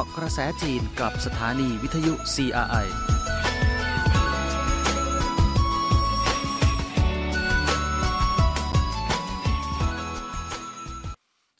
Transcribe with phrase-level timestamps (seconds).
[0.00, 2.86] าะกระแสจีนกับสถานีวิทยุ CRI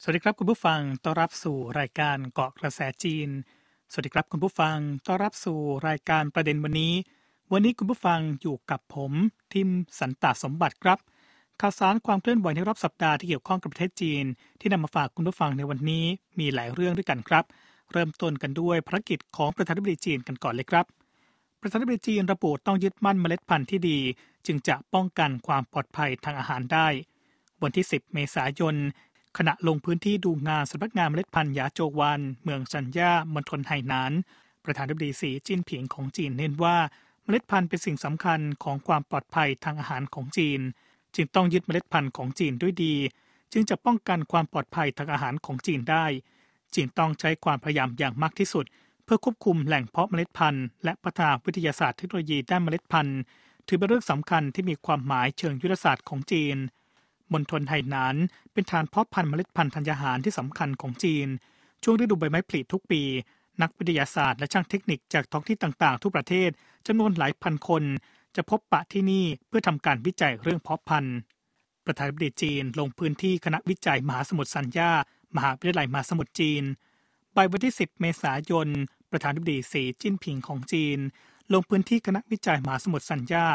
[0.01, 3.29] สวัสดีครับคุณผู้ฟัง ต้อนรับสู่รายการเกาะกระแสจีน
[3.91, 6.93] สวัสดีครับคุณผู้ฟัง ต้อนรับสู่รายการประเด็นวันนี้
[7.51, 9.11] วันนี้คุณผู้ฟังอยู่กับผม
[9.53, 9.69] ทิม
[9.99, 10.99] สันตสมบัติครับ
[11.61, 14.25] ข่าวสารความเคลื่อนไหวในรอบสัปดาห์ที่เกี่ยวข้องกับประเทศจีน
[14.59, 16.05] ที่นำมาฝากคุณผู้ฟังในวันนี้
[16.39, 17.45] มีหลายเรื่องด้วยกันครับ
[17.93, 20.85] เริ่มต้นกันด้วยภารกิจของประธานาธิบดีจีนกันก่อนเลยครับ
[21.61, 23.99] ประธานาธิบดีจีนระบุต้องยึดมั่นเมล็ดพันธุ์ที่ดี
[24.45, 26.87] จึงจะป้องกันความปลอดภัยทางอาหารได้
[27.61, 28.75] วันที่ 10 เมษายน
[29.37, 34.11] ขณะลงพื้นที่ดูงานสำนักงานเมล็ดพันธุ์ยาโจวานเมืองซันย่ามณฑลไหหนาน
[34.63, 36.77] ประธานาธิบดีสีจิ้นผิงของจีนเน้นว่า
[37.23, 40.59] เมล็ดพันธุ์เป็นสิ่งสำคัญของความปลอดภัยทางอาหารของจีน
[41.15, 42.95] จึงต้องยึดเมล็ดพันธุ์ของจีนด้วยดี
[43.53, 46.05] จึงจะป้องกันความปลอดภัยทางอาหารของจีนได้
[46.75, 48.65] จีนต้องใช้ความพยายามอย่างมากที่สุด
[49.03, 53.19] เพื่อควบคุมแหล่งเพาะเมล็ดพันธุ์และพัฒนาวิทยาศาสตร์เทคโนโลยีด้านเมล็ดพันธุ์
[53.67, 56.57] ถือเป็นเรื่องสำคัญที่มีความหมายเชิงยุทธศาสตร์ของจีน
[57.33, 58.15] มณฑลไหหนาน
[58.53, 61.27] เป็นฐานเพาะพันธุ์เมล็ดพันธุ์ธัญญาหารที่สำคัญของจีน
[61.83, 63.01] ช่วงฤดูใบไม้ผลิทุกปี
[63.61, 66.49] นักวิทยาศาสตร์และช่างเทคนิคจากท้องที่ต่างๆ ทุกประเทศ
[66.87, 67.83] จำนวนหลายพันคน
[68.35, 71.17] จะพบปะที่นี่เพื่อทำการวิจัยเรื่องเพาะพันธุ์
[71.85, 74.91] ประธานาธิบดีจีนลงพื้นที่คณะวิจัยมหาสมุทรสัญญา
[75.35, 76.63] มหาวิทยาลัยมหาสมุทรจีน
[77.35, 78.67] บ่ายวันที่ 10 เมษายน
[79.11, 80.99] ประธานาธิบดีสีจิ้นผิงของจีน
[81.53, 83.45] ลงพื้นที่คณะวิจัยมหาสมุทรสัญญา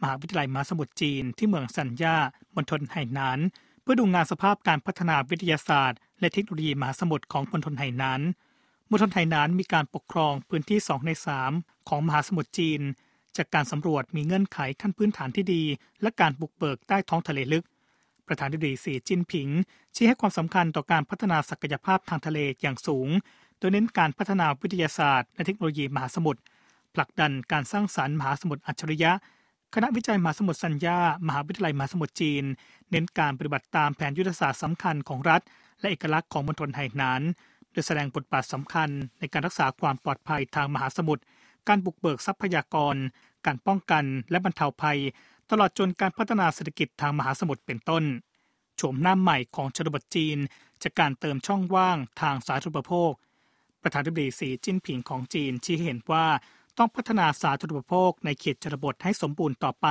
[0.00, 2.16] มหาวิทยาลัยมหาสมุทรจีนที่เมืองสัญญา
[2.54, 3.38] มณฑลไหหนาน
[3.82, 8.20] เพื่อดูงานสภาพการพัฒนาวิทยาศาสตร์ และเทคโนโลยีมหาสมุทรของมณฑลไหหนาน
[8.90, 11.10] มณฑลไหหนานมีการปกครองพื้นที่ 2 ใน
[11.48, 12.80] 3 ของมหาสมุทรจีน
[13.36, 15.62] จากการสำรวจมีเงื่อนไขขั้นพื้นฐานที่ดี
[16.02, 17.64] และการบุกเบิกใต้ท้องทะเลลึก
[18.28, 19.48] ประธานาธิบดีสีจิ้นผิง
[19.94, 23.08] ชี้ให้ความสำคัญต่อการพัฒนาศักยภาพทางทะเลอย่างสูง
[23.58, 26.40] โดยเน้นการพัฒนาวิทยาศาสตร์ และเทคโนโลยีมหาสมุทร
[26.94, 29.12] ผลักดันการสร้างสารรค์มหาสมุทรอัจฉริยะ
[29.74, 32.44] คณะวิจัยมหาสมุทรสัญญา มหาวิทยาลัยมหาสมุทรจีน
[32.90, 35.40] เน้นการปฏิบัติตามแผนยุทธศาสตร์สำคัญของรัฐ
[35.80, 37.22] และเอกลักษณ์ของมณฑลไหหนาน
[37.72, 38.88] โดยแสดงบทบาทสำคัญ
[39.18, 41.22] ในการรักษาความปลอดภัยทางมหาสมุทร
[41.68, 42.96] การบุกเบิกทรัพยากร
[43.46, 44.98] การป้องกันและบรรเทาภัย
[45.50, 48.04] ตลอดจนการพัฒนาเศรษฐกิจทางมหาสมุทรเป็นต้น
[48.76, 50.38] โฉมหน้าใหม่ของชนบทจีน
[50.82, 53.12] จากการเติมช่องว่างทางสาธารณูปโภค
[53.82, 56.26] ประธานาธิบดีสีจิ้นผิงของจีนชี้เห็นว่า
[56.78, 59.86] ต้องพัฒนาสาธารณูปโภคในเขตชนบทให้สมบูรณ์ต่อไป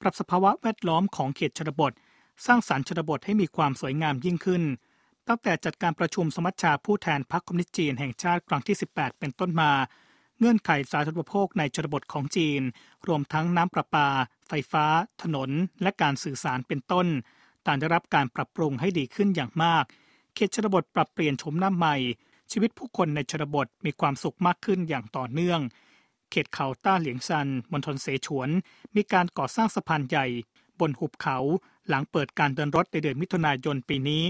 [0.00, 1.92] ปรับสภาวะแวดล้อมของเขตชนบท
[2.46, 4.62] สร้างสรรค์ชนบทให้มีความสวยงามยิ่งขึ้น
[5.28, 9.70] ตั้งแต่จัดการประชุมสมัชชาผู้แทนพรรคคอมมิวนิสต์จีนแห่งชาติครั้งที่ 18 เป็นต้นมา
[10.38, 12.62] เงื่อนไขสาธารณูปโภคในชนบทของจีน
[13.08, 14.08] รวมทั้งน้ำประปา
[14.54, 14.86] ไฟฟ้า
[15.22, 15.50] ถนน
[15.82, 17.06] และการสื่อสารเป็นต้น
[17.66, 19.84] ต่างได้รับการปรับปรุงให้ดีขึ้นอย่างมาก
[20.34, 21.96] เขตชนบทปรับเปลี่ยนโฉมหน้าใหม่
[22.52, 25.60] ชีวิตผู้คนในชนบทมีความสุขมากขึ้นอย่างต่อเนื่อง
[26.30, 28.48] เขตเขาต้าเหลียงซันมณฑลเสฉวน
[28.96, 30.26] มีการก่อสร้างสะพานใหญ่
[30.80, 31.38] บนหุบเขา
[31.88, 34.22] หลังเปิดการเดินรถในเดือนมิถุนายนปีนี้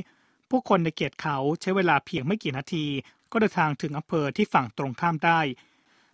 [0.51, 2.87] ผู้คนในเขตเขาใช้เวลาเพียงไม่กี่นาที
[3.31, 5.41] ก็เดินทางถึงอำเภอที่ฝั่งตรงข้ามได้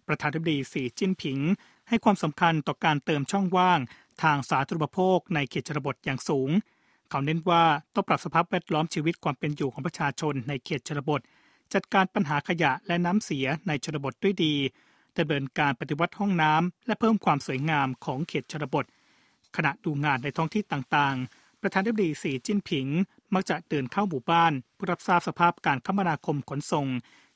[0.07, 1.39] ประธานาธิบดีสีจิ้นผิง
[1.89, 3.81] ให้ความสำคัญต่อการเติมช่องว่าง
[4.23, 6.51] ทางสาธารณูปโภคในเขตชนบทอย่างสูง
[7.11, 11.21] เขาเน้นว่าต้องปรับสภาพแวดล้อมชีวิตความเป็นอยู่ของประชาชนในเขตชนบท
[11.75, 14.55] จัดการปัญหาขยะและน้ำเสียในชนบทด้วยดี
[15.19, 18.85] ดำเนินการปฏิวัติห้องน้ำและเพิ่มความสวยงามของเขตชนบท
[19.57, 22.87] ขณะดูงานในท้องที่ต่างๆ ประธานาธิบดีสีจิ้นผิง
[23.35, 26.87] มักจะเดินเข้าหมู่บ้านเพื่อรับทราบสภาพการคมนาคมขนส่ง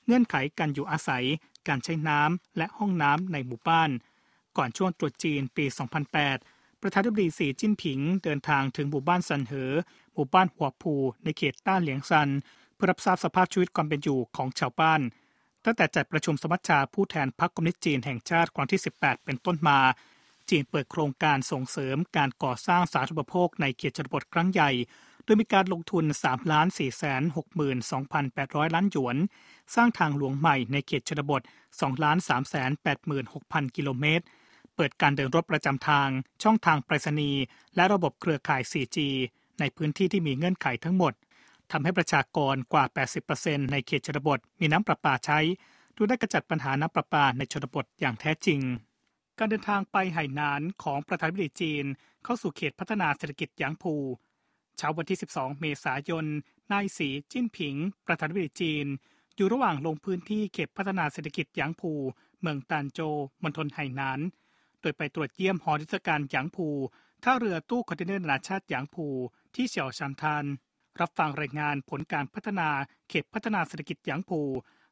[0.07, 1.25] เงื่อนไขการอยู่อาศัย
[1.69, 3.91] การใช้น้ำและห้องน้ำในหมู่บ้าน
[4.57, 5.65] ก่อนช่วงตรุษจีนปี
[6.23, 9.73] 2008 ประธานาธิบดีสีจิ้นผิงเดินทางถึงหมู่บ้านซันเหอ
[10.15, 12.29] หมู่บ้านหัวผูในเขตต้านเหลียงซัน
[12.75, 15.01] เพื่อรับทราบสภาพชีวิตความเป็นอยู่ของชาวบ้าน
[15.65, 19.78] ตั้งแต่จัดประชุมสมัชชาผู้แทนพรรคคอมมิวนิสต์จีนแห่งชาติครั้งที่ 18 เป็นต้นมา
[20.51, 24.71] จีนเปิดโครงการส่งเสริมการก่อสร้างสาธารณูปโภคในเขตชนบทครั้งใหญ่
[25.25, 27.22] โดยมีการลงทุน 3 ล้าน4แสน
[27.98, 29.16] 62,800 ล้านหยวน
[29.75, 32.71] สร้างทางหลวงใหม่ในเขตชนบท 2 ล้าน3แสน
[33.22, 34.25] 86,000 กิโลเมตร
[34.83, 36.09] ปิดการเดินรถประจำทาง
[36.43, 37.41] ช่องทางไปรษณีย์
[37.77, 38.99] และระบบเครือข่าย 4G
[39.61, 41.13] ในพื้นที่ที่มีเงื่อนไขทั้งหมด
[41.73, 42.84] ทำให้ประชากรกว่า
[43.29, 45.39] 80%ในเขตชนบทมีน้ำประปาใช้
[45.97, 48.61] ดยได้กระจัดปัญหาน้ำประปาในชนบทอย่างแท้จริง
[49.39, 51.84] การเดินทางไปไหหนานของประธานาธิบดีจีน
[52.25, 53.95] เข้าสู่เขตพัฒนาเศรษฐกิจหยางพู
[54.77, 56.25] เช้าวันที่ 12 เมษายน
[56.73, 57.75] นายสีจิ้นผิง
[58.07, 58.87] ประธานาธิบดีจีน
[59.37, 61.93] อยู่ระหว่างลงพื้นที่เขตพัฒนาเศรษฐกิจหยางพู
[62.41, 63.01] เมืองตานโจ
[63.43, 64.21] มณฑลไหหนาน
[64.83, 66.69] โดยไปตรวจเยี่ยมหอนิทรรศการหยางพู
[67.25, 69.07] ท่าเรือตู้คอนเทนเนอร์นานาชาติหยางผู
[69.55, 70.45] ที่เสี่ยวชานทาน
[71.01, 72.69] รับฟังรายงานผลการพัฒนา
[73.09, 74.41] เขตพัฒนาเศรษฐกิจหยางผู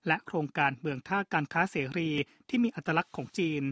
[0.07, 2.11] และโครงการเมืองท่าการค้าเสรี
[2.49, 3.63] ที่มีอัตลักษณ์ของจีน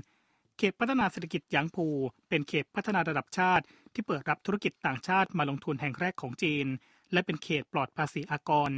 [0.59, 1.87] เขตพัฒนาเศรษฐกิจหยางผู
[2.29, 6.67] เป็นเขตพัฒนาระดับชาติ ที่เปิดรับธุรกิจต่างชาติมาลงทุนแห่งแรกของจีน
[7.13, 8.71] และเป็นเขตปลอดภาษีอากร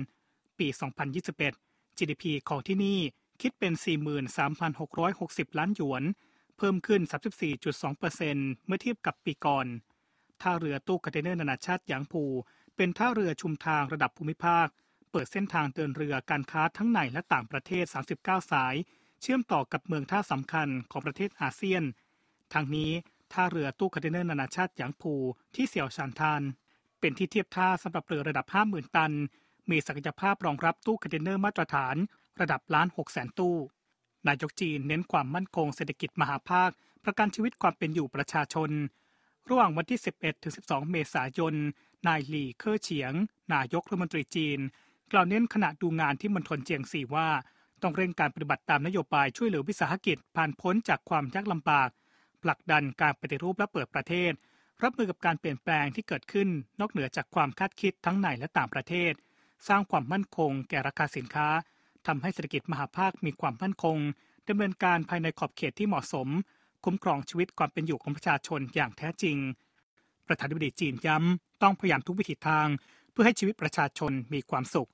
[0.58, 0.68] ปี
[1.34, 2.98] 2021 GDP ของที่นี่
[3.40, 3.72] คิดเป็น
[4.66, 6.02] 43,660 ล้านหยวน
[6.62, 7.02] เพิ่มขึ้น
[7.64, 9.66] 34.2%เมื่อเทียบกับปีก่อน
[10.42, 12.24] ท่าเรือตู้คอนเทนเนอร์นานาชาติหยางผู
[12.76, 14.66] เป็นท่าเรือชุมทางระดับภูมิภาค
[15.10, 17.84] เปิดเส้นทางเดินเรือการค้าทั้งในและต่างประเทศ
[18.16, 18.74] 39 สาย
[19.20, 21.82] เชื่อมต่อกับเมืองท่าสำคัญของประเทศอาเซียน
[22.52, 22.90] ทางนี้
[23.32, 25.14] ท่าเรือตู้คอนเทนเนอร์นานาชาติหยางผู
[25.54, 26.42] ที่เสี่ยวชานทาน
[27.00, 29.12] เป็นที่เทียบท่าสำหรับเรือระดับ 50,000 ตัน
[29.70, 31.96] มีศักยภาพรองรับตู้คอนเทนเนอร์มาตรฐาน
[32.40, 33.56] ระดับล้าน6แสนตู้
[34.28, 36.70] นายกจีนเน้นความมั่นคงเศรษฐกิจมหาภาค
[37.04, 38.70] ประกันชีวิตความเป็นอยู่ประชาชน
[39.48, 40.00] ระหว่างวันที่
[40.44, 41.54] 11-12 เมษายน
[42.06, 43.12] นายหลี่เค่อเฉียง
[43.54, 44.58] นายกรัฐมนตรีจีน
[45.12, 47.28] กล่าวเน้นขณะดูงานที่มณฑลเจียงซีว่า
[47.82, 51.88] ต้องเร่งการปฏิบัติตามนโยบายช่วยเหลือวิสาหกิจผ่านพ้นจากความยากลำบาก
[52.42, 54.32] ผลักดันการปฏิรูปและเปิดประเทศ
[54.82, 56.48] รับมือกับการเปลี่ยนแปลงที่เกิดขึ้น
[56.80, 59.12] นอกเหนือจากความคาดคิดทั้งในและต่างประเทศ
[59.68, 61.48] สร้างความมั่นคงแก่ราคาสินค้า
[62.06, 63.98] ทำให้เศรษฐกิจมหาภาคมีความมั่นคง
[64.48, 66.28] ดำเนินการภายในขอบเขตที่เหมาะสม
[66.84, 69.36] คุ้มครองชีวิตความเป็นอยู่ของประชาชนอย่างแท้จริง
[70.26, 72.66] ประธานาธิบดีจีนย้ำต้องพยายามทุกวิถีทาง
[73.12, 74.90] เพื่อให้ชีวิตประชาชนมีความสุข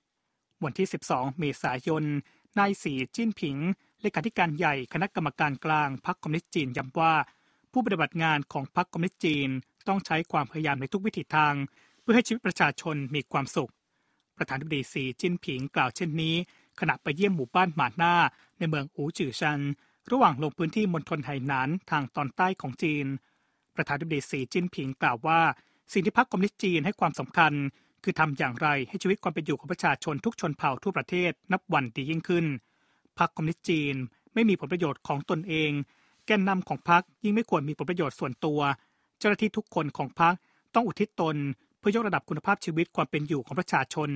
[0.64, 2.04] วันที่ 12 เมษายน
[2.58, 3.56] นายสีจิ้นผิง
[4.02, 7.14] เลขาธิการใหญ่คณะกรรมการกลางพรรคคอมมิวนิสต์จีนย้ำว่า
[7.72, 9.48] ผู้ปฏิบัติงานของพรรคคอมมิวนิสต์จีน
[9.88, 11.54] ต้องใช้ความพยายามในทุกวิถีทาง
[12.00, 13.70] เพื่อให้ชีวิตประชาชนมีความสุข
[14.36, 16.34] ประธานาธิบดีสีจิ้นผิงกล่าวเช่นนี้
[16.80, 18.14] ขณะไปเยี่ยมหมู่บ้านหมาดหน้า
[18.58, 19.60] ในเมืองอูจือชัน
[20.12, 23.06] ระหว่างลงพื้นที่มณฑลไหหนานทางตอนใต้ของจีน
[23.76, 25.40] ประธานาธิบดีสีจิ้นผิงกล่าวว่า
[25.92, 27.52] สิ่งที่พรรคคอมมิวนิสต์จีนให้ความสำคัญ
[28.04, 32.46] คือทำอย่างไรให้ชีวิตความเป็นอยู่ของประชาชนทุกชนเผ่าทั่วประเทศนับวันดียิ่งขึ้น
[33.18, 33.94] พรรคคอมมิวนิสต์จีน
[34.34, 35.70] ไม่มีผลประโยชน์ของตนเอง
[36.26, 38.60] แกนนำของพรรคยิ่งไม่ควรมีผลประโยชน์ส่วนตัว
[39.18, 40.34] เจ้าหน้าที่ทุกคนของพรรค
[40.74, 41.36] ต้องอุทิศตน
[41.78, 44.10] เพื่อยกระดับคุณภาพชีวิตความเป็นอยู่ของประชาชน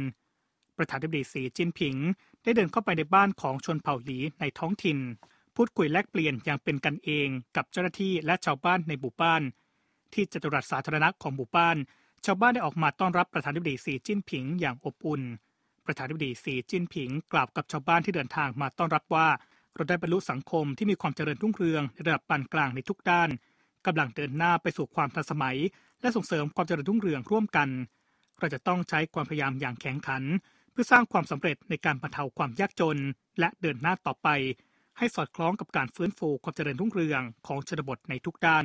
[0.76, 1.96] ประธานาธิบดีสีจิ้นผิง
[2.42, 4.98] ได้เดินเข้าไปในบ้านของชนเผ่าหลีในท้องถิ่น
[5.56, 9.42] พูดคุยแลกเปลี่ยนอย่างเป็นกันเองกับเจ้าหน้าที่และชาวบ้านในหมู่บ้าน
[10.12, 11.76] ที่จตุรัสสาธารณะของหมู่บ้าน
[12.26, 15.22] ชาวบ้านได้ออกมาต้อนรับประธานาธิบดีสีจิ้นผิงอย่างอบอุ่น
[15.86, 19.28] ประธานาธิบดีสีจิ้นผิงกล่าวกับชาวบ้านที่เดินทางมาต้อนรับว่า
[19.74, 23.28] เราได้บรรลุสังคมที่มีความเจริญรุ่งเรืองในระดับปานกลางในทุกด้าน
[23.86, 25.56] กำลังเดินหน้าไปสู่ความทันสมัย
[26.00, 27.68] และส่งเสริมความเจริญรุ่งเรืองร่วมกัน
[28.38, 30.22] เราจะต้องใช้ความพยายามอย่างแข็งขัน
[30.80, 32.98] พื่อสร้างความสำเร็จในการบรรเทาความยากจน
[33.40, 34.28] และเดินหน้าต่อไป
[34.98, 38.64] ให้สอดคล้องกับการฟื้นฟูความเจริญรุ่งเรืองของชนบทในทุกด้าน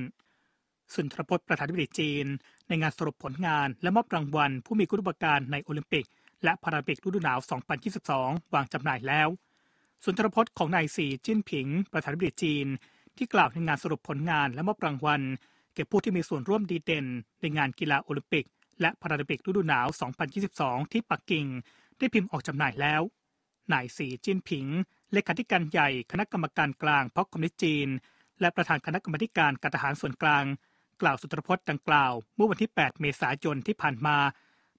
[0.93, 2.25] สุนทรพจน์ประธานาธิบดีจีน
[2.67, 6.05] ในงานสรุปผลงานและมอบรางวัล ผู้มีคุณูปการในโอลิมปิก
[6.43, 7.39] และพาราลิมปิกฤดูหนาว
[7.95, 9.27] 2022 วางจำหน่ายแล้ว
[10.03, 12.67] สุนทรพจน์ของนายสีจิ้นผิง ประธานาธิบดีจีน
[13.17, 15.21] ที่กล่าวในงานสรุปผลงานและมอบรางวัล
[15.75, 17.05] แก่ผู้ที่มีส่วนร่วมดีเด่น
[17.41, 18.45] ในงานกีฬาโอลิมปิก
[18.81, 19.87] และพาราลิมปิกฤดูหนาว
[20.39, 21.47] 2022 ที่ปักกิ่ง
[21.97, 23.01] ได้พิมพ์ออกจำหน่ายแล้ว
[23.73, 24.65] นายสีจิ้นผิง
[25.13, 27.87] เลขาธิการใหญ่คณะกรรมการกลางพรรคคอมมิวนิสต์จีน
[28.41, 30.45] และประธานคณะกรรมการการทหารส่วนกลาง
[31.01, 34.17] กล่าวสุนทรพจน์ดังกล่าว เมื่อวันที่ 8 เมษายนที่ผ่านมา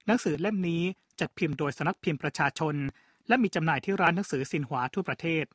[0.05, 0.83] หนังสือเล่มนี้
[1.19, 2.75] จัดพิมพ์โดยสำนักพิมพ์ประชาชน
[3.27, 5.45] และมีจำหน่ายที่ร้านหนังสือสินหวาทั่วประเทศ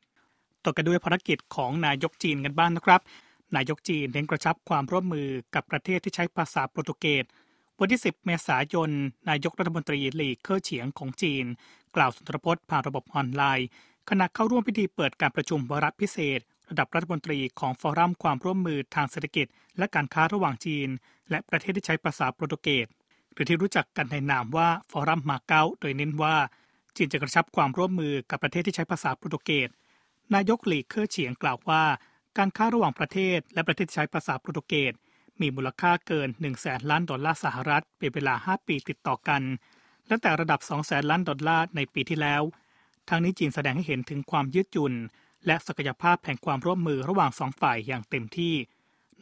[0.63, 3.01] ต่อกันด้วยภารกิจของนายกจีนกันบ้างนนะครับ
[3.55, 7.25] นายกจีนเน้นกระชับความร่วมมือกับประเทศที่ใช้ภาษาโปรตุเกส
[7.79, 8.89] วันที่ 10 เมษายน
[9.29, 11.45] นายกรัฐมนตรีหลีเคอเฉียงของจีน
[11.95, 13.67] กล่าวสุนทรพจน์ผ่านระบบออนไลน์
[14.09, 16.39] ขณะเข้าร่วมพิธีเปิดการประชุมวาระพิเศษ
[16.69, 20.89] ระดับรัฐมนตรีของฟอรัมความร่วมมือทางเศรษฐกิจ และการค้าระหว่างจีน
[21.29, 22.87] และประเทศที่ใช้ภาษาโปรตุเกส
[23.33, 26.35] หรือที่รู้จักกันในนามว่าฟอรัมมาเก๊าโดยเน้นว่า
[26.95, 29.69] จีนจะกระชับความร่วมมือกับประเทศที่ใช้ภาษาโปรตุเกส
[30.33, 31.83] นายกหลีเคอเฉียงกล่าวว่า
[32.37, 34.93] การค้าระหว่างประเทศและประเทศที่ใช้ภาษาโปรตุเกส
[35.41, 39.41] มีมูลค่าเกิน1แสนล้านดอลลาร์สหรัฐเป็นเวลา 5 ปีติดต่อกัน
[40.07, 42.41] และแตะระดับ2แสนล้านดอลลาร์ในปีที่แล้ว
[43.09, 44.93] ทางนี้จีนแสดงให้เห็นถึงความยืดหยุ่น
[45.45, 48.53] และศักยภาพแห่งความร่วมมือระหว่างสองฝ่ายอย่างเต็มที่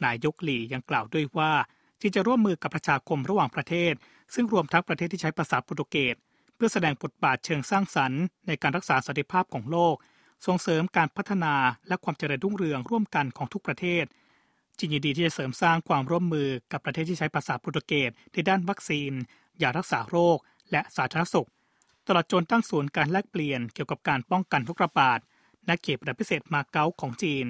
[0.04, 1.52] นายกหลี่ยังกล่าวด้วยว่า
[2.00, 3.92] จีนจะร่วมมือกับประชาคมระหว่างประเทศ
[4.34, 6.16] ซึ่งรวมทั้งประเทศที่ใช้ภาษาโปรตุเกส
[6.54, 9.94] เพื่อแสดงบทบาทเชิงสร้างสรรค์ในการรักษาสันติภาพของโลก
[10.46, 11.54] ส่งเสริมการพัฒนา
[11.88, 14.04] และความเจริญรุ่งเรืองร่วมกันของทุกประเทศ
[14.78, 19.12] จีนยินดีที่จะเสริมสร้างความร่วมมือกับประเทศที่ใช้ภาษาโปรตุเกสในด้านวัคซีน
[19.62, 20.38] ยารักษาโรค
[20.70, 21.48] และสาธารณสุข
[22.06, 25.18] ตลอดจนตั้งศูนย์การแลกเปลี่ยนเกี่ยวกับการป้องกันโรคระบาด
[25.68, 27.46] ณเขตประดับพิเศษมาเก๊าของจีน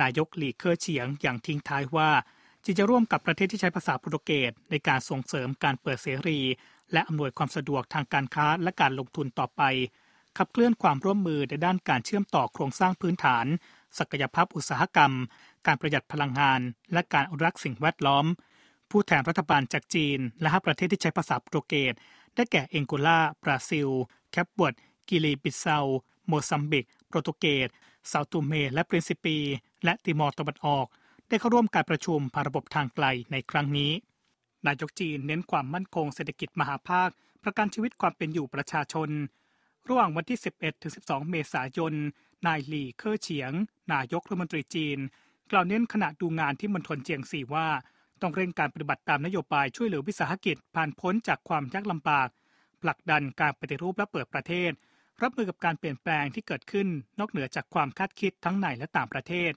[0.00, 2.10] นายกหลีเคอเฉียงอย่างทิ้งท้ายว่า
[2.64, 6.40] จีนจะร่วมกับประเทศที่ใช้ภาษาโปรตุเกสในการส่งเสริมการเปิดเสรี
[6.92, 9.62] และอำนวยความสะดวกทางการค้าและการลงทุนต่อไป
[10.38, 13.46] ขับเคลื่อนความร่วมมือในด้านการเชื่อมต่อโครงสร้างพื้นฐาน
[13.98, 15.12] ศักยภาพอุตสาหกรรม
[15.66, 16.60] การประหยัดพลังงาน
[16.92, 18.26] และการอนุรักษ์สิ่งแวดล้อม
[18.90, 21.94] ผู้แทนรัฐบาลจากจีน และห้าประเทศที่ใช้ภาษาโปรตุเกส
[22.34, 23.88] ได้แก่แองโกลาบราซิล
[24.30, 24.74] เคปเวิร์ด
[25.08, 25.78] กินีบิสเซา
[26.26, 27.68] โมซัมบิก โปรตุเกส
[28.08, 29.38] เซาตูเม และปรินซิปี
[29.84, 30.86] และติมอร์ตะวันออก
[31.28, 33.92] ได้เข้าร่วมการประชุมผ่านระบบทางไกลในครั้งนี้
[34.66, 37.08] นายกจีนเน้นความมั่นคงเศรษฐกิจมหภาค
[37.42, 39.10] ประกันชีวิตความเป็นอยู่ประชาชน
[39.88, 41.92] ระหว่างวันที่ 11 ถึง 12 เมษายน
[42.46, 43.52] นายหลี่ เคอเฉียง
[43.92, 44.98] นายกรัฐมนตรีจีน
[45.50, 47.68] กล่าวเน้นขณะดูงานที่มณฑลเจียงซีว่า
[48.22, 52.28] ต้องเร่งการปฏิบัติตามนโยบายช่วยเหลือวิสาหกิจผ่านพ้นจากความยากลำบาก
[52.82, 54.70] ผลักดันการปฏิรูปและเปิดประเทศ
[55.22, 59.52] รับมือกับการเปลี่ยนแปลงที่เกิดขึ้นนอกเหนือจากความคาดคิดทั้งในและต่างประเทศ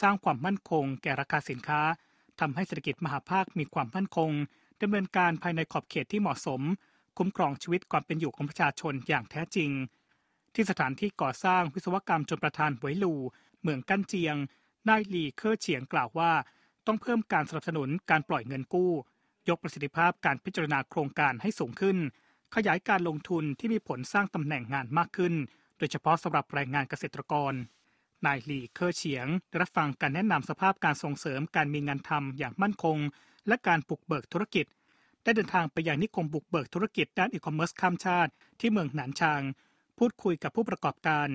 [0.00, 1.82] สร้างความมั่นคง แก่ราคาสินค้า
[2.40, 4.30] ทำให้เศรษฐกิจมหาภาคมีความมั่นคง
[4.82, 6.60] ดำเนินการภายในขอบเขตที่เหมาะสม
[7.18, 9.70] คุ้มครองชีวิตความเป็นอยู่ของประชาชนอย่างแท้จริง
[10.54, 13.14] ที่สถานที่ก่อสร้างวิศวกรรมชลประทานหวยลู
[13.62, 14.36] เมืองกั้นเจียง
[14.88, 16.32] นายหลีเคอร์เฉียงกล่าวว่า
[16.86, 18.92] ต้องเพิ่มการสนับสนุนการปล่อยเงินกู้
[19.48, 21.96] ยกประสิทธิภาพการพิจารณาโครงการให้สูงขึ้น
[22.54, 25.34] ขยายการลงทุนที่มีผลสร้างตำแหน่งงานมากขึ้น
[25.78, 27.52] โดยเฉพาะสำหรับแรงงานเกษตรกร
[28.26, 32.98] นายหลีเคอร์เฉียงได้รับฟังการแนะนำสภาพการส่งเสริมการมีงานทำอย่างมั่นคง
[33.48, 34.66] และการบุกเบิกธุรกิจ
[35.22, 39.42] ได้เดินทางไปยังนิคมบุกเบิกธุรกิจด้านอีคอมเมิร์ซข้ามชาติที่เมืองหนานชาง
[39.98, 41.28] พูดคุยกับผู้ประกอบการ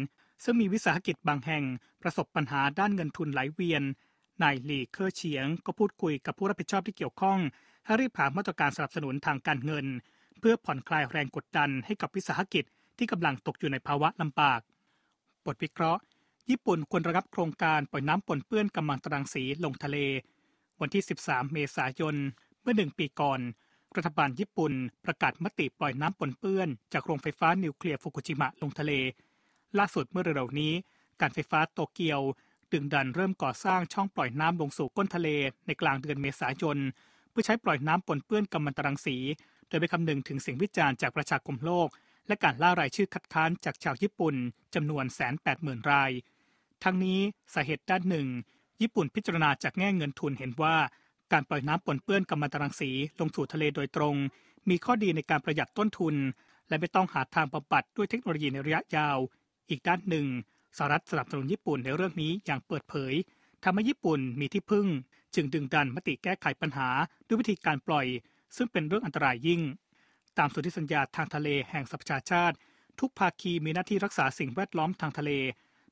[0.44, 1.63] ซึ่งมีวิสาหกิจบางแห่ง
[2.02, 3.84] ประสบปัญหาด้านเงินทุนไหลเวียน
[4.44, 7.40] นายหลีเคอร์เฉียงก็พูดคุยกับผู้รับผิดชอบที่เกี่ยวข้อง
[7.86, 9.86] ให้รีบหามาตรการสนับสนุนทางการเงิน
[10.40, 12.63] เพื่อผ่อนคลายแรงกดดันให้กับวิสาหกิจ
[12.98, 14.60] ที่กำลังตกอยู่ในภาวะลำบาก
[15.46, 16.02] บทวิเคราะห์
[16.50, 19.98] ญี่ปุ่นควรระงับโครงการปล่อยน้ำปนเปื้อนกำมังตรังสีลงทะเล
[20.82, 22.16] วันที่ 13 เมษายน
[22.62, 23.40] เมื่อหนึ่งปีก่อน
[23.96, 24.74] รัฐบาลญี่ปุ่น
[25.06, 28.92] ประกาศมติปล่อยน้ำปนเปื้อนจากโรงไฟฟ้านิวเคลียร์ฟุกุชิมะลงทะเล
[29.80, 30.74] ล่าสุดเมื่อเร็วๆนี้
[31.22, 32.22] การไฟฟ้าโตเกียว
[32.74, 35.30] ดึงดันเริ่มก่อสร้างช่องปล่อยน้ำลงสู่ก้นทะเล
[35.68, 36.77] ในกลางเดือนเมษายน
[37.32, 39.18] เพื่อใช้ปล่อยน้ำปนเปื้อนกำมันตรังสี
[39.68, 41.88] โดยไปคำนึงถึงเสียงวิจารณ์จากประชาคมโลก
[42.27, 44.36] และการล่ารายชื่อคัดค้านจากชาวญี่ปุ่น
[44.75, 46.12] จำนวนแสนแปดหมื่นราย
[46.84, 47.20] ทั้งนี้
[47.53, 48.27] สาเหตุด้านหนึ่ง
[48.82, 50.75] ญี่ปุ่นพิจารณาจากแง่เงินทุนเห็นว่า
[51.32, 52.89] การปล่อยน้ำปนเปื้อนกัมมันตรังสี
[53.20, 54.15] ลงสู่ทะเลโดยตรง
[54.70, 56.15] มีข้อดีในการประหยัดต้นทุน
[56.68, 59.18] และไม่ต้องหาทางบำบัดด้วยเทคโนโลยีในระยะยาว
[59.70, 60.27] อีกด้านหนึ่ง
[60.77, 63.13] สหรัฐสนับสนุนญี่ปุ่นในเรื่องนี้อย่างเปิดเผย
[63.63, 64.88] ทำให้ญี่ปุ่นมีที่พึ่ง
[65.36, 66.89] จึงดึงดันมติแก้ไขปัญหา
[67.27, 68.05] ด้วยวิธีการปล่อย
[68.55, 69.62] ซึ่งเป็นเรื่องอันตรายยิ่ง
[70.38, 72.55] ตามสนธิสัญญาทางทะเลแห่งสหประชาชาติ
[73.00, 75.32] ทุกภาคีมีหน้าที่รักษาสิ่งแวดล้อมทางทะเล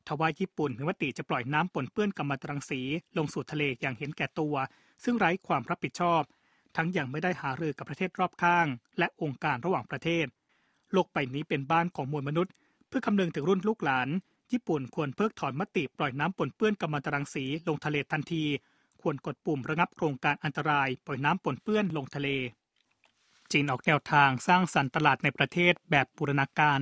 [0.08, 2.82] ทว่าญี่ปุ่นมีมติจะปล่อยน้ำปนเปื้อนกัมมันตรังสี
[3.18, 4.56] ลงสู่ทะเลอย่างเห็นแก่ตัว
[5.04, 6.22] ซึ่งไร้ความรับผิดชอบ
[6.76, 8.68] ทั้งยังไม่ได้หารือกับประเทศรอบข้าง
[9.00, 10.26] และองค์การระหว่างประเทศ
[10.94, 12.54] โลกใบนี้เป็นบ้านของมวลมนุษย์
[12.92, 14.10] พื่อคำนึงถึงรุ่นลูกหลาน
[14.52, 18.44] ญี่ปุ่นควรเพิกถอนมติปล่อยน้ำปนเปื้อนกัมมันตรังสีลงทะเลทันที
[19.02, 22.28] ควรกดปุ่มระงับโครงการอันตราย ปล่อยน้ำปนเปื้อนลงทะเล
[23.52, 26.82] จีนออกแนวทางสร้างสรรค์ตลาดในประเทศแบบบูรณาการ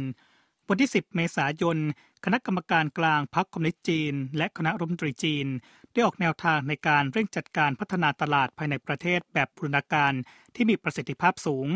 [0.70, 1.78] วันที่ 10 เมษายน
[2.26, 5.48] คณะกรรมการกลางพรรคคอมมิวนิสต์จีน และคณะรัฐมนตรีจีน
[5.92, 10.14] ได้ออกแนวทางในการเร่งจัดการพัฒนาตลาดภายในประเทศแบบบูรณาการ
[10.56, 11.68] ที่มีประสิทธิภาพสูง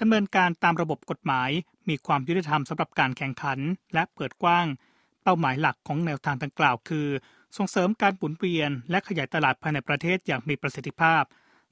[0.00, 1.50] ดำเนินการตามระบบกฎหมาย
[1.88, 3.58] มีความยุติธรรมสำหรับการแข่งขัน
[3.94, 4.66] และเปิดกว้าง
[5.22, 7.08] เป้าหมายหลักของแนวทางดังกล่าวคือ
[7.56, 11.22] ส่งเสริมการหมุนเวียน และขยายตลาดภายในประเทศอย่างมีประสิทธิภาพ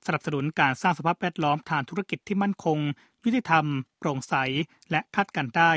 [0.07, 2.78] สนับสนุนการสร้างสภาพแวดล้อมทางธุรกิจที่มั่นคง
[3.25, 3.64] ยุติธรรม
[3.99, 4.35] โปร่งใส
[4.90, 5.73] และคาดการได้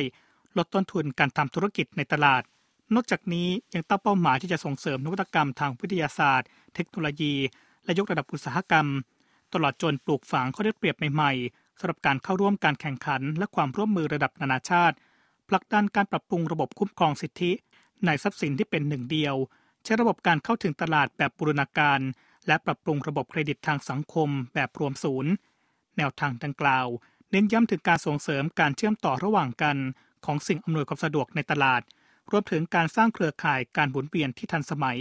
[0.57, 2.43] ลดต้นทุนการทำธุรกิจในตลาด
[2.95, 7.33] นอกจากนี้ยังตั้งเป้าหมายที่จะส่งเสริมนวัตกรรมทางวิทยาศาสตร์ เทคโนโลยี
[7.83, 8.87] และยกระดับอุตสาหกรรม
[9.53, 14.95] ตลอดจนปลูกฝังข้อได้เปรียบใหม่ๆ สำหรับการเข้าร่วมการแข่งขันและความร่วมมือระดับนานาชาติ
[15.49, 17.51] ผลักดันการปรับปรุงระบบคุ้มครองสิทธิ
[18.05, 19.35] ในทรัพย์สินที่เป็นหนึ่งเดียว
[19.83, 21.99] ใช้ระบบการเข้าถึงตลาดแบบบูรณาการ
[22.47, 25.31] และปรับปรุงระบบเครดิตทางสังคมแบบรวมศูนย์
[25.97, 26.87] แนวทางดังกล่าว
[27.31, 29.77] เน้นย้ำถึงการส่งเสริมการเชื่อมต่อระหว่างกัน
[30.25, 31.81] ของสิ่งอำนวยความสะดวกในตลาด
[32.31, 34.99] รวมถึงการสร้างเครือข่ายการหมุนเวียนที่ทันสมัย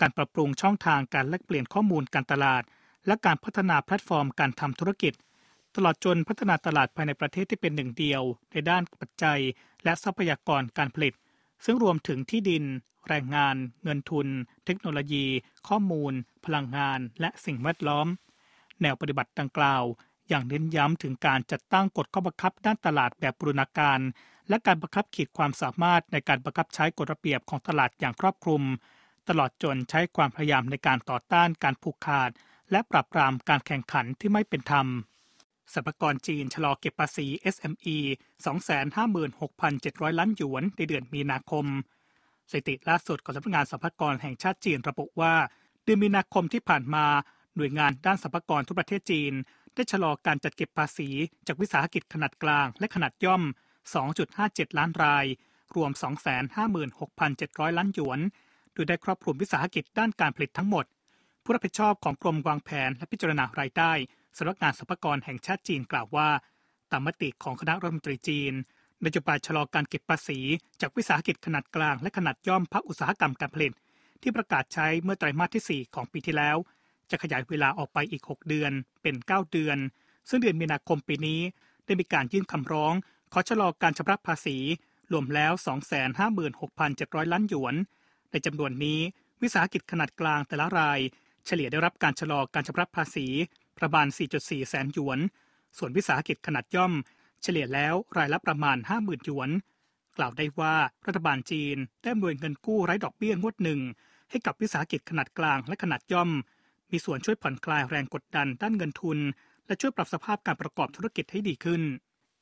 [0.00, 2.62] การปรับปรุงช่องทางการแลกเปลี่ยนข้อมูลการตลาด
[3.06, 5.12] และการพัฒนาแพลตฟอร์มการทำธุรกิจ
[5.74, 8.22] ตลอดจนพัฒนาตลาดภายในประเทศที่เป็นหนึ่งเดียว
[8.52, 9.40] ในด้านปัจจัย
[9.84, 11.14] และทรัพยากรการผลิต
[11.64, 12.64] ซึ่งรวมถึงที่ดิน
[13.08, 14.26] แรงงาน เงินทุน
[14.64, 15.26] เทคโนโลยี
[15.68, 16.12] ข้อมูล
[16.44, 18.06] พลังงาน และสิ่งแวดล้อม
[18.82, 19.82] แนวปฏิบัติดังกล่าว
[20.28, 24.00] อย่างเน้นย้ำถึงการจัดตั้งกฎข้อบังคับด้านตลาดแบบบรูรณาการ
[24.48, 28.62] และการบังคับขีดความสามารถในการบังคับใช้กฎระเบียบของตลาดอย่างครอบคลุม
[29.28, 32.30] ตลอดจนใช้ความพยายามในการต่อต้านการผูกขาด
[32.70, 34.86] และปราบปรามการแข่งขันที่ไม่เป็นธรรม
[35.74, 37.96] สรรพากรจีนชะลอเก็บภาษี SME
[39.28, 41.66] 256,700 ล้านหยวนในเดือนมีนาคม
[42.50, 45.34] สถิติล่าสุดของสำนักงานสรรพากรแห่งชาติจีนระบุว่า
[45.84, 47.06] เดือนมีนาคมที่ผ่านมา
[47.56, 49.32] หน่วยงานด้านสรรพากรทุกประเทศจีน
[49.74, 51.08] ได้ชะลอการจัดเก็บภาษี
[51.46, 53.42] จากวิสาหกิจขนาดกลางและขนาดย่อม
[54.10, 55.26] 2.57 ล้านราย
[55.76, 55.90] รวม
[56.84, 58.20] 256,700 ล้านหยวน
[58.72, 60.84] โดยได้ครอบคลุมวิสาหกิจด้านการผลิตทั้งหมด
[61.42, 63.92] ผู้รับผิดชอบของกรมวางแผนและพิจารณารายได้
[64.36, 66.28] สำนักงานสรรพากรแห่งชาติจีนกล่าวว่า
[66.90, 68.52] ตามมติของคณะรัฐมนตรีจีน
[69.04, 70.40] นโยบายชะลอการเก็บภาษี
[70.80, 73.72] จากวิสาหกิจขนาดกลางและขนาดย่อมภาคอุตสาหกรรมการผลิต
[74.22, 76.56] ที่ประกาศใช้เมื่อไตรมาสที่ 4 ของปีที่แล้ว
[77.10, 79.78] จะขยายเวลาออกไปอีก 6 เดือน เป็น 9 เดือน
[80.28, 81.40] ซึ่งเดือนมีนาคมปีนี้
[81.84, 82.94] ได้มีการยื่นคำร้อง
[83.32, 84.56] ขอชะลอการชำระภาษี
[85.12, 85.52] รวมแล้ว
[86.42, 87.74] 256,700 ล้านหยวน
[88.30, 89.00] ในจำนวนนี้
[89.42, 91.00] วิสาหกิจขนาดกลางแต่ละราย
[91.46, 93.26] เฉลี่ยได้รับการชะลอการชำระภาษี
[93.78, 94.06] ประมาณ
[94.38, 95.18] 4.4 แสนหยวน
[95.78, 96.92] ส่วนวิสาหกิจขนาดย่อม
[97.42, 99.50] เฉลี่ยแล้วรายละประมาณ 50,000หยวน
[100.16, 100.74] กล่าวได้ว่า
[101.06, 103.80] รัฐบาลจีนได้อำนวยเงินกู้ไร้ดอกเบี้ยงวดหนึ่ง
[104.30, 106.30] ให้กับวิสาหกิจขนาดกลางและขนาดย่อม
[106.90, 109.18] มีส่วนช่วยผ่อนคลายแรงกดดันด้านเงินทุน
[109.66, 111.82] และช่วยปรับสภาพการประกอบธุรกิจให้ดีขึ้น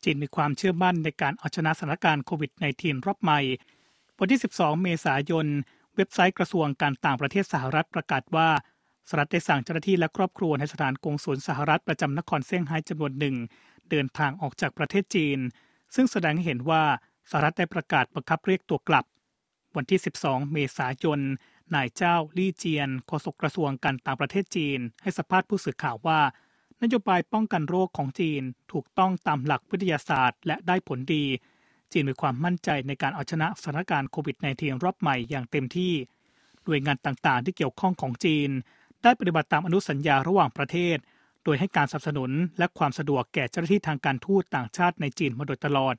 [0.05, 3.41] จีนมีความเชื่อมั่นในการเอาชนะสถานการณ์โควิด -19 รอบใหม่
[4.19, 5.47] วันที่ 12 เมษายน
[5.97, 8.49] เว็บไซต์กระทรวงการต่างประเทศสหรัฐประกาศว่า
[9.09, 13.37] สหรัฐได้สั่งเจ้าหน้าที่และครอบครัวในสถานกงสุลสหรัฐประจำนครเซี่ยงไฮ้จำนวนหนึ่ง
[13.91, 15.39] เดินทางออกจากประเทศจีน
[15.95, 16.83] ซึ่งแสดงให้เห็นว่า
[17.31, 19.05] สหรัฐได้ประกาศบังคับเรียกตัวกลับ
[19.77, 21.21] วันที่ 12 เมษายน
[21.75, 26.21] นายเจ้าลี่เจียนโฆษกกระทรวงการต่างประเทศจีน ให้สัมภาษณ์ผู้สื่อข่าวว่า
[26.83, 31.25] นโยบายป้องกันโรคของจีนถูกต้องตามหลักวิทยาศาสตร์ และได้ผลดี
[31.93, 35.93] จีนมีความมั่นใจในการเอาชนะสถานการณ์โควิด -19 รอบใหม่อย่างเต็มที่
[36.65, 38.51] หน่วยงานต่างๆ ที่เกี่ยวข้องของจีน
[39.03, 40.97] ได้ปฏิบัติตามอนุสัญญาระหว่างประเทศ
[41.45, 45.95] โดยให้การสนับสนุนและความสะดวกแก่เจ้าหน้าที่ทางการทูตต่างชาติในจีนมาโดยตลอด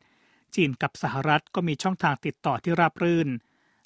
[0.56, 3.30] จีนกับสหรัฐก็มีช่องทางติดต่อที่ราบรื่น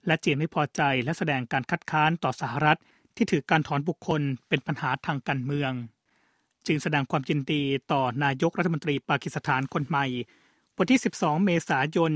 [0.07, 2.79] และจีนไม่พอใจและแสดงการคัดค้านต่อสหรัฐ
[3.15, 5.71] ที่ถือการถอนบุคคลเป็นปัญหาทางการเมือง
[6.67, 10.05] จีนแสดงความยินดีต่อนายกรัฐมนตรีปากีสถานคนใหม่
[10.77, 12.13] วันที่ 12 เมษายน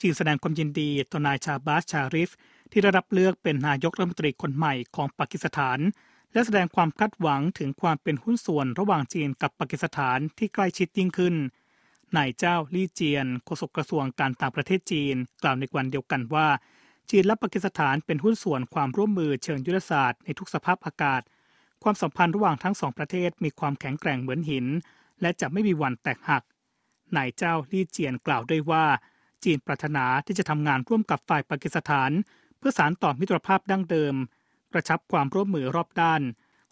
[0.00, 2.30] จีนแสดงความยินดีต่อนายชาบาสชาริฟ
[2.70, 5.78] ที่ได้รับเลือกเป็นนายกรัฐมนตรีคนใหม่ของปากีสถาน
[6.32, 11.34] และแสดงความคาดหวังถึงความเป็นหุ้นส่วนระหว่างจีนกับปากีสถานที่ใกล้ชิดยิ่งขึ้น
[12.16, 16.48] นายเจ้าลี่เจียนโฆษกกระทรวงการต่างประเทศจีน กล่าวในวันเดียวกันว่า
[17.10, 21.22] จีนและปากีสถานเป็นหุ้นส่วนความร่วมมือเชิงยุทธศาสตร์ในทุกสภาพอากาศ
[21.82, 24.66] ความสัมพันธ์ระหว่างทั้งสองประเทศมีความแข็งแกร่งเหมือนหิน
[25.20, 26.42] และจะไม่มีวันแตกหัก
[27.16, 28.84] นายเจ้าลี่เจียนกล่าวด้วยว่า
[29.44, 32.10] จีนปรารถนาที่จะทำงานร่วมกับฝ่ายปากีสถาน
[32.58, 34.14] เพื่อสานต่อมิตรภาพดั้งเดิม
[34.72, 36.22] กระชับความร่วมมือรอบด้าน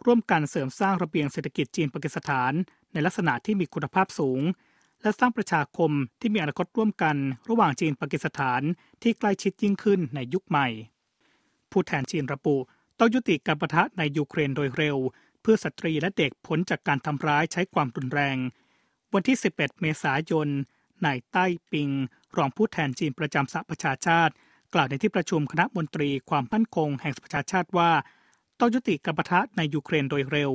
[0.05, 2.53] ร่วมกันเสริมสร้างระเบียงเศรษฐกิจจีนปากีสถาน
[2.93, 4.41] ในลักษณะที่มีคุณภาพสูง
[5.03, 7.17] และสร้างประชาคมที่มีอนาคตร่วมกัน
[7.49, 8.63] ระหว่างจีนปากีสถาน
[9.03, 10.69] ที่ใกล้ชิดยิ่งขึ้นในยุคใหม่
[11.71, 12.57] ผู้แทนจีนระบุ
[12.99, 14.97] ต้องยุติการประทะในยูเครนโดยเร็ว
[15.43, 18.37] เพื่อสตรีและเด็กพ้นจากการทำร้ายใช้ความรุนแรง
[19.15, 20.49] วันที่ 11 เมษายน
[21.05, 21.91] นายไต้ปิง
[22.37, 24.35] รองผู้แทนจีนประจำสหประชาชาติ
[24.75, 27.91] กล่าวในที่ประชุมคณะมนตรีความมั่นคงแห่งประชาชาติว่า
[28.61, 30.51] ต้องยุติการปะทะในยูเครนโดยเร็ว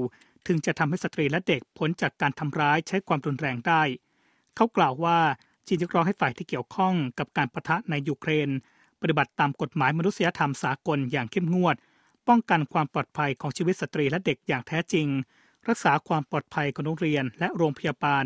[0.47, 3.81] ถึงจะทำให้สตรีและเด็กพ้นจากการทำร้ายใช้ความรุนแรงได้
[4.55, 5.19] เขากล่าวว่า
[5.67, 8.49] จีนจะรอให้ฝ่ายที่เกี่ยวข้องกับการปะทะในยูเครน
[9.01, 11.75] ปฏิบัติตามกฎหมายมนุษยธรรมสากลอย่างเข้มงวด
[12.27, 15.07] ป้องกันความปลอดภัยของชีวิตสตรีและเด็กอย่างแท้จริง
[15.67, 18.25] รักษาความปลอดภัยของโรงเรียนและโรงพยาบาล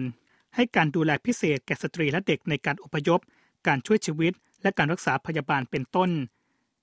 [0.55, 3.19] ให้การดูแลพิเศษแก่สตรีและเด็กในการอพยพ
[3.67, 6.09] การช่วยชีวิต และการรักษาพยาบาลเป็นต้น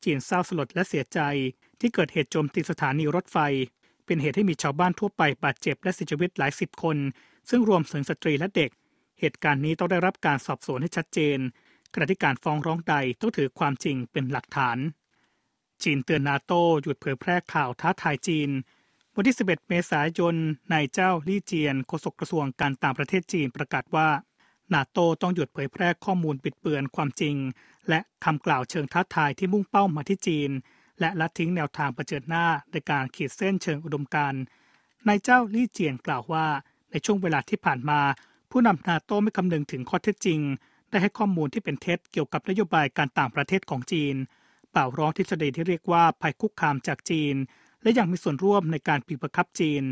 [0.05, 1.21] จีนเศร้าสลดและเสียใจ
[1.81, 3.39] ที่เกิดเหตุโจมตีสถานีรถไฟ
[4.07, 6.97] เป็นเหตุให้มีชาวบ้านทั่วไปบาดเจ็บและเสียชีวิตหลายสิบคน
[7.51, 8.71] ซึ่งรวมถึงสตรีและเด็ก
[9.21, 11.39] เหตุการณ์นี้ต้องได้รับการสอบสวนให้ชัดเจน
[11.95, 14.79] ขณะที่การฟ้องร้องใดต้องถือความจริงเป็นหลักฐาน
[15.83, 18.51] จีนเตือนนาโตหยุดเผยแพร่ข่าวท้าทายจีน
[19.17, 20.35] วันที่ 11 เมษายน
[20.73, 24.09] นายเจ้าลี่เจียนโฆษกกระทรวงการต่างประเทศจีนประกาศว่า
[24.75, 27.37] นาโตต้องหยุดเผยแพร่ข้อมูลปิดเบือนความจริง
[27.89, 30.51] และคำกล่าวเชิงท้าทายที่มุ่งเป้ามาที่จีน
[31.01, 34.35] และละทิ้งแนวทางประเจิดหน้าในการขีดเส้นเชิงอุดมการ
[35.09, 36.47] นายเจ้าลี่เจียนกล่าวว่า
[36.91, 38.01] ในช่วงเวลาที่ผ่านมา
[38.51, 40.41] ผู้นำนาโตไม่คำนึงถึงข้อเท็จจริง
[40.91, 44.15] ได้ให้ข้อมูลที่เป็นเท็จเกี่ยวกับนโยบายการต่างประเทศของจีน
[44.71, 47.35] เป่าร้องทฤษฎีที่เรียกว่าภัยคุกคามจากจีน
[47.83, 49.83] และยังมีส่วนร่วมในการปีบังคับจีน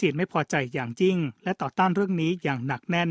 [0.00, 3.10] จีนไม่พอใจอย่างยิ่ง และต่อต้านเรื่องนี้อย่างหนักแน่น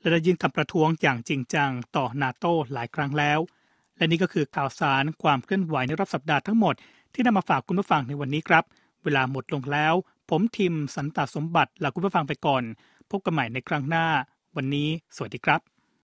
[0.00, 3.38] และได้ยินคำประท้วงอย่างจริงจังต่อนาโตหลายครั้งแล้ว
[3.96, 6.74] และนี่ก็คือข่าวสารความเคลื่อนไหวในรอบสัปดาห์ทั้งหมด
[7.14, 8.64] ที่นำมาฝากคุณผู้ฟังในวันนี้ครับ
[9.04, 9.94] เวลาหมดลงแล้ว
[10.30, 12.62] ผมทิมสันตสมบัติลาคุณผู้ฟังไปก่อน
[13.10, 14.06] พบกันใหม่ในครั้งหน้า
[14.56, 15.77] วันนี้ สวัสดีครับ